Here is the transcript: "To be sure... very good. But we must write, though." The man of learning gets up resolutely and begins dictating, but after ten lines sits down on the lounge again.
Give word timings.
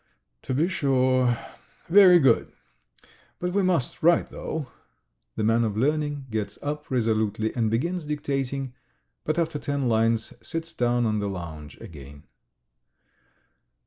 "To 0.41 0.55
be 0.55 0.67
sure... 0.67 1.37
very 1.87 2.17
good. 2.17 2.51
But 3.37 3.53
we 3.53 3.61
must 3.61 4.01
write, 4.01 4.29
though." 4.29 4.67
The 5.35 5.43
man 5.43 5.63
of 5.63 5.77
learning 5.77 6.25
gets 6.31 6.57
up 6.63 6.89
resolutely 6.89 7.55
and 7.55 7.69
begins 7.69 8.05
dictating, 8.07 8.73
but 9.25 9.37
after 9.37 9.59
ten 9.59 9.87
lines 9.87 10.33
sits 10.41 10.73
down 10.73 11.05
on 11.05 11.19
the 11.19 11.29
lounge 11.29 11.79
again. 11.79 12.23